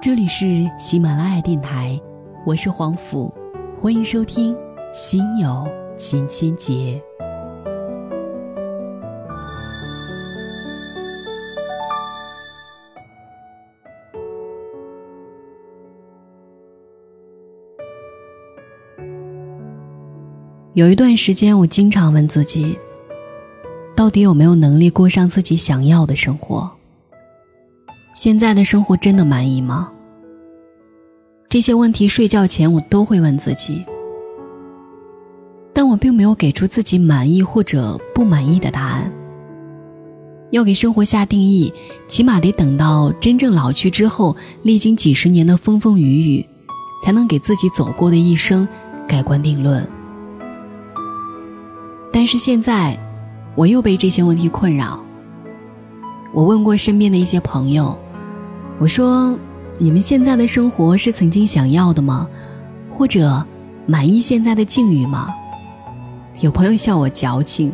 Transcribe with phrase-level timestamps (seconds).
[0.00, 2.00] 这里是喜马拉雅电台，
[2.46, 3.34] 我是黄甫，
[3.76, 4.54] 欢迎收听
[4.94, 5.66] 《心有
[5.96, 6.72] 千千结》。
[20.74, 22.78] 有一段时间，我经常问自己，
[23.96, 26.77] 到底有没有能力过上自己想要的生活？
[28.14, 29.90] 现在的生活真的满意吗？
[31.48, 33.84] 这些问题睡觉前我都会问自己，
[35.72, 39.10] 但我并没有给出自己满意或者不满意的答案。
[40.50, 41.72] 要给生活下定义，
[42.08, 46.46] 起码得等到真正老去之后，历经几十年的风风雨雨，
[47.02, 48.66] 才能给自己走过的一生
[49.06, 49.86] 盖棺定论。
[52.12, 52.98] 但是现在，
[53.54, 55.02] 我又被这些问题困扰。
[56.32, 57.96] 我问过身边的一些朋友，
[58.78, 59.36] 我说
[59.78, 62.28] ：“你们现在的生活是曾经想要的吗？
[62.90, 63.42] 或者
[63.86, 65.28] 满意现在的境遇吗？”
[66.40, 67.72] 有朋友笑我矫情，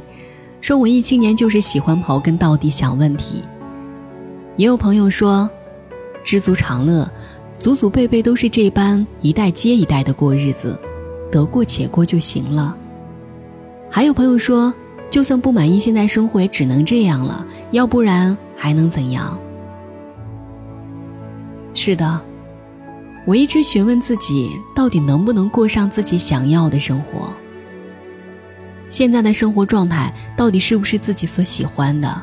[0.61, 3.43] 说文艺青年就是喜欢刨根到底想问题。
[4.57, 5.51] 也有朋友说
[6.25, 7.11] ：“知足常乐，
[7.59, 10.79] 祖祖辈辈都是这般一代接一代的过日子，
[11.31, 12.75] 得过且过就行了。”
[13.91, 14.73] 还有朋友说，
[15.11, 19.39] 就算不满意现在生活，也只能这样了，要不然还能怎样？
[21.75, 22.19] 是的，
[23.27, 27.31] 我一直询问自己，到底能不能过上自己想要的生活？
[28.89, 32.23] 现在的生活状态到底是不是自己所喜欢的？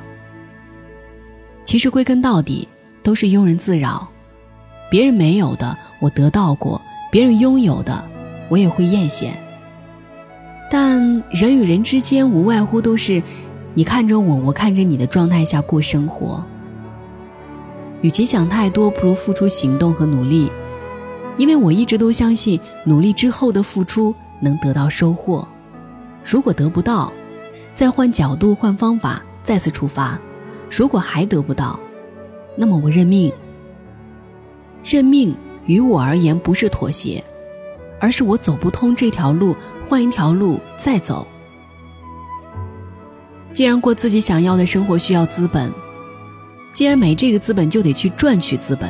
[1.64, 2.68] 其实归根到底，
[3.04, 4.10] 都是庸人自扰。
[4.90, 6.82] 别人没有的，我得到过；
[7.12, 8.04] 别人拥有的，
[8.50, 9.30] 我也会艳羡。
[10.72, 13.22] 但人与人之间无外乎都是，
[13.74, 16.44] 你看着我，我看着你的状态下过生活。
[18.02, 20.52] 与其想太多，不如付出行动和努力，
[21.38, 25.48] 因为我一直都相信，努力之后的付出能得到收获。
[26.24, 27.14] 如果得不到，
[27.74, 30.20] 再换角度、换方法，再次出发。
[30.70, 31.80] 如果还得不到，
[32.56, 33.32] 那么我认命。
[34.84, 35.34] 认命
[35.66, 37.24] 于我而言不是妥协，
[38.00, 39.56] 而是我走不通这条路。
[39.88, 41.28] 换一条路再走。
[43.54, 45.72] 既然过自己想要的生活需要资本，
[46.74, 48.90] 既然没这个资本就得去赚取资本，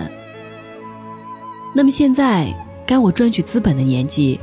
[1.74, 2.48] 那么现在
[2.86, 4.40] 该我赚取资本的年纪，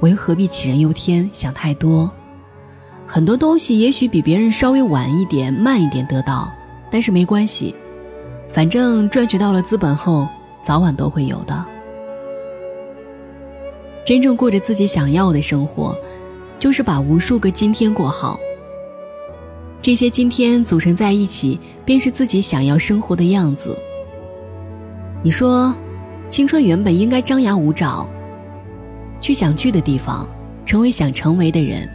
[0.00, 2.10] 我又何必杞人忧天想太多？
[3.06, 6.50] 很多东西也许比别人稍微晚一点、慢一点得到，
[6.90, 7.74] 但是没关系，
[8.52, 10.26] 反正赚取到了资本后，
[10.62, 11.64] 早晚都会有的。
[14.04, 15.94] 真正过着自己想要的生活，
[16.58, 18.40] 就是把无数个今天过好。
[19.80, 23.76] 这些今天组成在一起，便是自己想要生活的样子。
[25.22, 25.74] 你说，
[26.28, 28.06] 青春原本应该张牙舞爪，
[29.20, 30.28] 去想去的地方，
[30.66, 31.88] 成为想成为的人。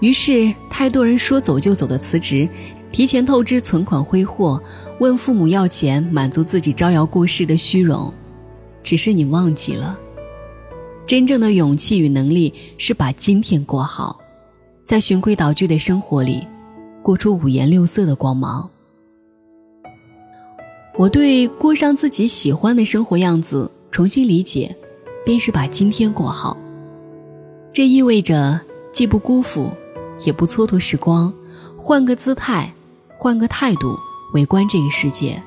[0.00, 2.48] 于是，太多人说走就走的辞职，
[2.92, 4.60] 提前透支存款挥霍，
[4.98, 8.12] 问父母要钱，满足自己招摇过市的虚荣。
[8.82, 9.98] 只是你忘记了。
[11.06, 14.20] 真正的勇气与能力是把今天过好，
[14.84, 16.46] 在循规蹈矩的生活里，
[17.06, 18.68] 过出五颜六色的光芒。
[20.98, 24.74] 我对过上自己喜欢的生活样子重新理解，
[25.24, 26.56] 便是把今天过好。
[27.72, 29.70] 这意味着既不辜负，
[30.24, 31.32] 也不蹉跎时光，
[31.76, 32.72] 换个姿态，
[33.16, 33.96] 换个态度
[34.34, 35.40] 围观这个世界，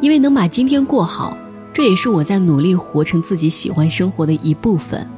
[0.00, 1.38] 因为能把今天过好。
[1.72, 5.08] 这也是我在努力活成自己喜欢生活的一部分。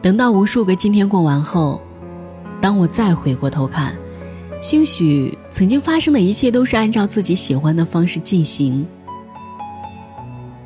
[0.00, 1.80] 等到无数个今天过完后，
[2.60, 3.92] 当我再回过头看，
[4.60, 8.86] 兴许曾经发生的一切都是按照自己喜欢的方式进行。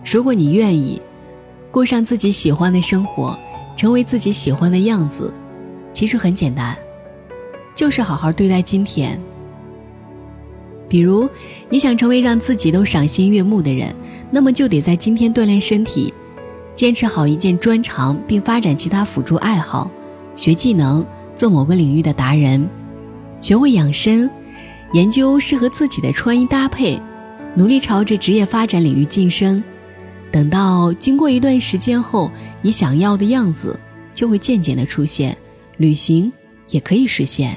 [0.04, 1.00] 如果你愿意
[1.70, 3.38] 过上自己喜欢的生活，
[3.76, 5.32] 成为自己喜欢的样子，
[5.92, 6.76] 其实很简单，
[7.74, 9.20] 就是好好对待今天。
[10.88, 11.28] 比如，
[11.70, 13.94] 你想成为让自己都赏心悦目的人。
[14.30, 16.12] 那么就得在今天锻炼身体，
[16.74, 19.88] 坚持好一件专长，并发展其他辅助爱好，
[20.34, 22.68] 学技能，做某个领域的达人，
[23.44, 24.30] 学会养生，
[24.94, 26.98] 研究适合自己的穿衣搭配，
[27.54, 29.62] 努力朝着职业发展领域晋升。
[30.32, 32.30] 等到经过一段时间后，
[32.62, 33.78] 你想要的样子
[34.14, 35.36] 就会渐渐的出现，
[35.76, 36.32] 旅行
[36.70, 37.54] 也可以实现。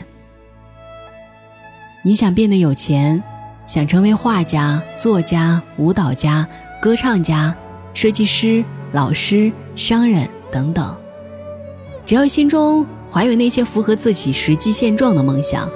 [2.03, 3.23] 你想变得有钱，
[3.65, 6.45] 想成为画家、作家、舞蹈家。
[6.81, 7.55] 歌唱家、
[7.93, 8.61] 设计师、
[8.91, 10.95] 老师、商人等等，
[12.05, 15.69] 只要心中怀有那些符合自己实际现状的梦想，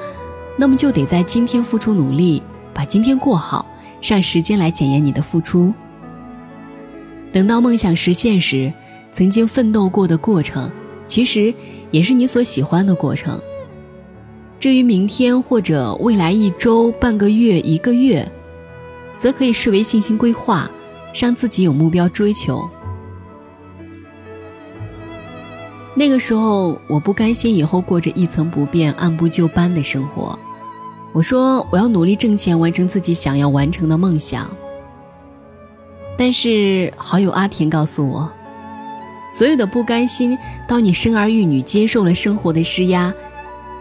[0.58, 2.44] 那么就得在今天付出努力，
[2.74, 3.66] 把今天过好，
[4.02, 5.74] 让时间来检验你的付出。
[7.32, 8.72] 等到梦想实现时，
[9.14, 10.70] 曾经奋斗过的过程，
[11.08, 11.54] 其实
[11.90, 13.40] 也是你所喜欢的过程。
[14.60, 18.30] 至于明天或者未来一周、半个月、一个月，
[19.18, 20.70] 则可以视为信心规划，
[21.14, 22.70] 让自己有目标追求。
[26.02, 30.38] 那个时候，我不甘心以后过着一成不变、按部就班的生活。
[31.14, 34.50] 我说我要努力挣钱，完成自己想要完成的梦想。
[36.18, 38.28] 但是好友阿田告诉我，
[39.32, 40.36] 所有的不甘心，
[40.68, 43.14] 当你生儿育女、接受了生活的施压，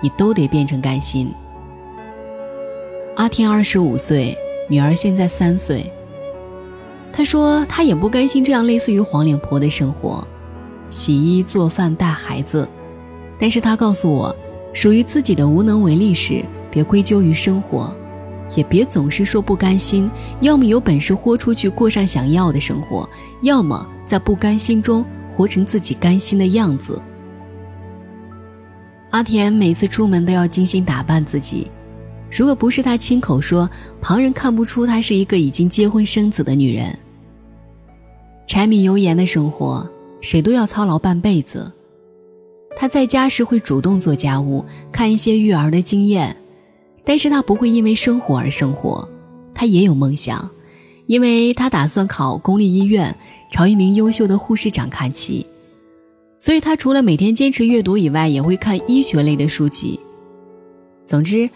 [0.02, 1.32] 你都得变成甘心。
[3.16, 4.36] 阿田二十五岁，
[4.68, 5.90] 女儿现在三岁。
[7.14, 10.22] 他说他也不甘心这样类似于黄脸婆的生活，
[10.90, 12.68] 洗衣做饭带孩子。
[13.38, 14.36] 但是他告诉我，
[14.74, 16.44] 属于自己的无能为力时。
[16.72, 17.92] 别归咎于生活，
[18.54, 20.08] 也别总是说不甘心。
[20.40, 23.08] 要么有本事豁出去过上想要的生活，
[23.42, 25.04] 要么在不甘心中
[25.34, 27.02] 活成自己甘心的样子。
[29.10, 31.68] 阿田每次出门都要精心打扮自己，
[32.30, 33.68] 如果不是他亲口说，
[34.00, 36.96] 旁人看不出她是一个已经结婚生子的女人。
[38.46, 39.84] 柴米油盐的生活，
[40.20, 41.70] 谁都要操劳半辈子。
[42.76, 46.36] 他在家时会主动做家务，看一些育儿的经验。
[47.04, 49.08] 但是他不会因为生活而生活，
[49.54, 50.48] 他也有梦想，
[51.06, 53.14] 因为他打算考公立医院，
[53.50, 55.44] 朝一名优秀的护士长看齐。
[56.38, 59.98] 所以他除了每天坚持阅读以外，也会看医学类的书籍。
[61.04, 61.50] 总之，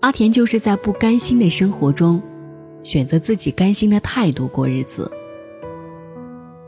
[0.00, 2.20] 阿田就是在不甘心的生活中，
[2.82, 5.10] 选择自己甘心的态度过日子。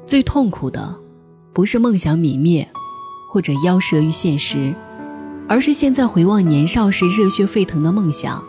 [0.06, 0.96] 最痛苦的，
[1.54, 2.68] 不是梦想泯灭，
[3.28, 4.74] 或者夭折于现实。
[5.46, 8.42] 而是现在回望年少时热血沸腾的梦想，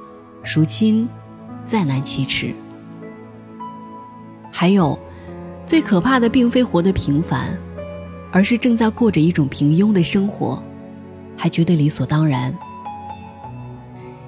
[0.55, 1.07] 如今
[1.65, 2.53] 再难启齿。
[4.49, 4.97] 还有，
[5.65, 7.55] 最可怕的并非活得平凡，
[8.31, 10.63] 而是正在过着一种平庸的生活，
[11.37, 12.57] 还觉得理所当然。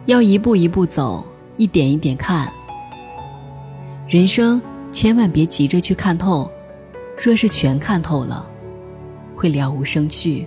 [0.05, 1.25] 要一步一步走，
[1.55, 2.51] 一点一点看。
[4.09, 6.51] 人生千万别急着去看透，
[7.17, 8.45] 若是全看透了，
[9.37, 10.45] 会了无生趣。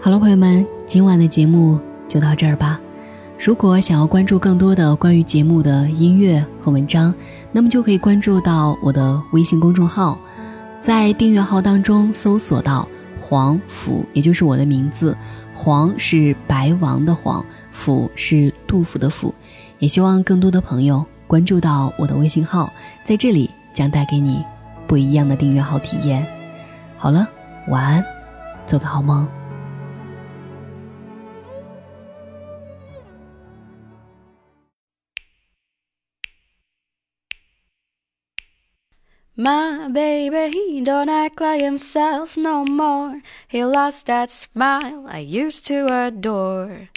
[0.00, 2.80] 好了，朋友们，今晚的节目就到这儿吧。
[3.38, 7.12] 如果想要关注更多的关于节目的音乐和文章，
[7.52, 10.18] 那么就可以关注到我的微信公众号，
[10.80, 12.88] 在订阅号当中搜索到
[13.20, 15.16] “黄甫”，也就是我的名字。
[15.52, 19.34] 黄是白王的黄，甫是杜甫的甫。
[19.78, 22.72] 也希望更多的朋友关注到我的微信号，
[23.04, 24.42] 在这里将带给你
[24.86, 26.26] 不一样的订阅号体验。
[26.96, 27.28] 好了，
[27.68, 28.04] 晚安，
[28.66, 29.28] 做个好梦。
[39.36, 43.20] My baby, he don't act like himself no more.
[43.48, 46.88] He lost that smile I used to adore.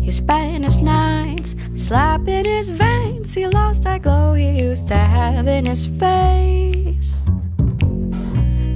[0.00, 3.05] He spent his nights slapping his veins.
[3.36, 7.22] He lost that glow he used to have in his face.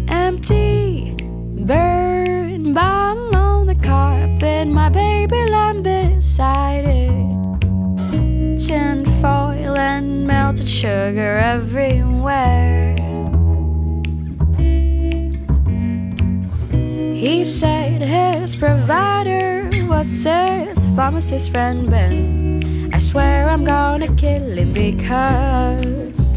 [0.07, 1.17] Empty,
[1.65, 4.69] burned bottle on the carpet.
[4.69, 8.61] My baby lying beside it.
[8.61, 12.97] Tin foil and melted sugar everywhere.
[17.15, 22.40] He said his provider was his pharmacist friend Ben.
[23.01, 26.37] I swear I'm gonna kill him because.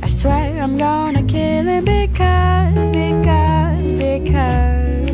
[0.00, 5.10] I swear I'm gonna kill him because, because, because.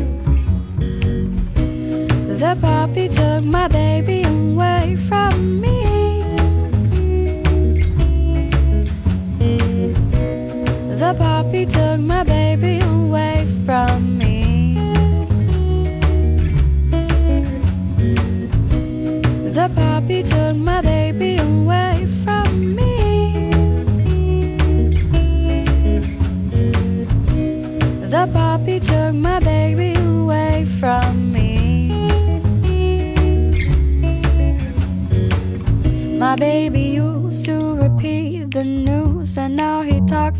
[2.39, 5.28] The puppy took my baby away from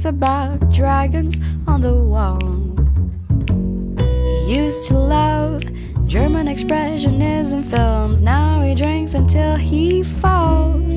[0.10, 2.40] about dragons on the wall.
[4.26, 5.64] He used to love
[6.08, 10.96] German expressionism films, now he drinks until he falls.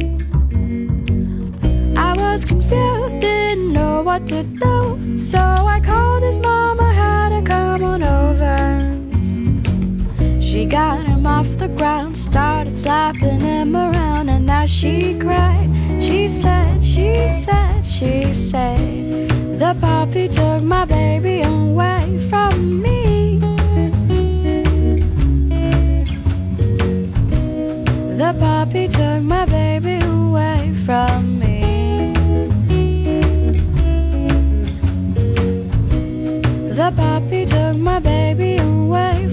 [1.95, 7.43] I was confused, didn't know what to do, so I called his mama, had her
[7.43, 8.61] come on over.
[10.41, 15.69] She got him off the ground, started slapping him around, and now she cried.
[16.01, 16.62] She said,
[18.03, 19.29] she said,
[19.61, 23.39] the puppy took my baby away from me.
[28.21, 32.13] The puppy took my baby away from me.
[36.79, 39.29] The puppy took my baby away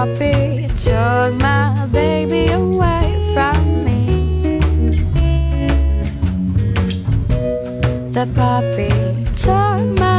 [0.00, 0.64] copy.
[0.64, 4.58] It showed my baby away from me.
[8.16, 8.94] The puppy
[9.44, 10.09] took my